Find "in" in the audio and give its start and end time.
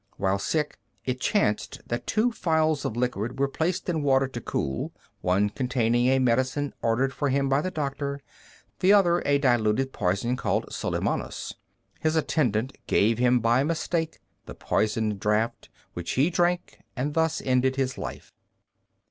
3.87-4.01